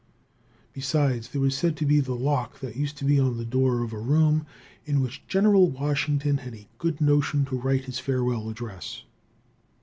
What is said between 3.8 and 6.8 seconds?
of a room in which General Washington had a